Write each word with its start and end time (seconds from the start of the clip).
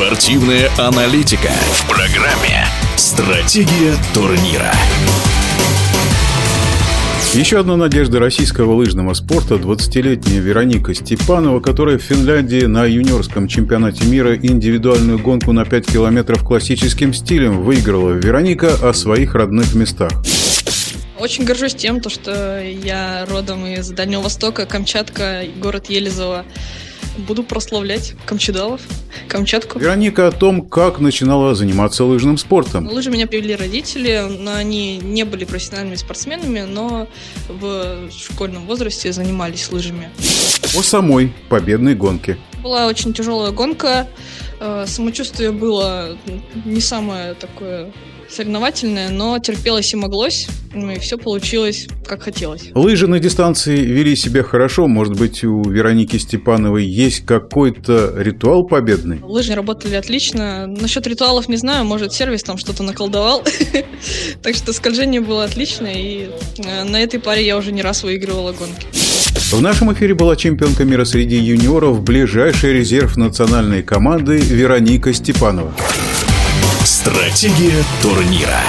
Спортивная 0.00 0.70
аналитика 0.78 1.50
в 1.72 1.86
программе 1.86 2.64
«Стратегия 2.96 3.94
турнира». 4.14 4.72
Еще 7.34 7.60
одна 7.60 7.76
надежда 7.76 8.18
российского 8.18 8.72
лыжного 8.76 9.12
спорта– 9.12 9.54
20-летняя 9.56 10.40
Вероника 10.40 10.94
Степанова, 10.94 11.60
которая 11.60 11.98
в 11.98 12.02
Финляндии 12.02 12.64
на 12.64 12.86
юниорском 12.86 13.46
чемпионате 13.46 14.06
мира 14.06 14.34
индивидуальную 14.34 15.18
гонку 15.18 15.52
на 15.52 15.66
5 15.66 15.86
километров 15.88 16.44
классическим 16.44 17.12
стилем 17.12 17.62
выиграла 17.62 18.12
Вероника 18.12 18.72
о 18.82 18.94
своих 18.94 19.34
родных 19.34 19.74
местах. 19.74 20.12
Очень 21.18 21.44
горжусь 21.44 21.74
тем, 21.74 22.02
что 22.08 22.58
я 22.58 23.26
родом 23.28 23.66
из 23.66 23.90
Дальнего 23.90 24.22
Востока, 24.22 24.64
Камчатка, 24.64 25.42
город 25.60 25.90
Елизово. 25.90 26.46
Буду 27.18 27.42
прославлять 27.42 28.14
камчедалов, 28.24 28.80
Камчатку. 29.28 29.78
Вероника 29.78 30.28
о 30.28 30.30
том, 30.30 30.62
как 30.62 30.98
начинала 30.98 31.54
заниматься 31.54 32.04
лыжным 32.04 32.38
спортом. 32.38 32.86
Лыжи 32.86 33.10
меня 33.10 33.26
привели 33.26 33.54
родители, 33.56 34.24
но 34.28 34.54
они 34.54 34.98
не 34.98 35.24
были 35.24 35.44
профессиональными 35.44 35.96
спортсменами, 35.96 36.60
но 36.60 37.08
в 37.48 38.10
школьном 38.10 38.66
возрасте 38.66 39.12
занимались 39.12 39.70
лыжами. 39.70 40.10
О 40.76 40.82
самой 40.82 41.32
победной 41.48 41.94
гонке. 41.94 42.38
Была 42.62 42.86
очень 42.86 43.12
тяжелая 43.14 43.52
гонка, 43.52 44.06
э, 44.60 44.84
самочувствие 44.86 45.52
было 45.52 46.16
не 46.64 46.80
самое 46.80 47.34
такое 47.34 47.92
соревновательное, 48.30 49.10
но 49.10 49.38
терпелось 49.38 49.92
и 49.92 49.96
моглось, 49.96 50.46
ну 50.72 50.90
и 50.90 50.98
все 50.98 51.18
получилось 51.18 51.88
как 52.06 52.22
хотелось. 52.22 52.70
Лыжи 52.74 53.06
на 53.06 53.18
дистанции 53.18 53.76
вели 53.76 54.16
себя 54.16 54.42
хорошо, 54.42 54.86
может 54.86 55.16
быть 55.16 55.44
у 55.44 55.62
Вероники 55.62 56.16
Степановой 56.16 56.84
есть 56.84 57.26
какой-то 57.26 58.14
ритуал 58.16 58.66
победный? 58.66 59.20
Лыжи 59.22 59.54
работали 59.54 59.94
отлично, 59.94 60.66
насчет 60.66 61.06
ритуалов 61.06 61.48
не 61.48 61.56
знаю, 61.56 61.84
может 61.84 62.12
сервис 62.12 62.42
там 62.42 62.56
что-то 62.56 62.82
наколдовал, 62.82 63.42
так 64.42 64.54
что 64.54 64.72
скольжение 64.72 65.20
было 65.20 65.44
отличное, 65.44 65.94
и 65.94 66.30
э, 66.58 66.84
на 66.84 67.00
этой 67.00 67.20
паре 67.20 67.44
я 67.44 67.56
уже 67.56 67.72
не 67.72 67.82
раз 67.82 68.02
выигрывала 68.02 68.52
гонки. 68.52 68.86
В 69.52 69.60
нашем 69.60 69.92
эфире 69.92 70.14
была 70.14 70.36
чемпионка 70.36 70.84
мира 70.84 71.04
среди 71.04 71.36
юниоров, 71.36 72.02
ближайший 72.02 72.72
резерв 72.72 73.16
национальной 73.16 73.82
команды 73.82 74.38
Вероника 74.38 75.12
Степанова. 75.12 75.72
Стратегия 76.84 77.82
турнира. 78.00 78.60